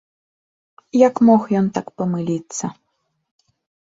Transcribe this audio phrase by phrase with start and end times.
[1.07, 2.65] Як мог ён так памыліцца?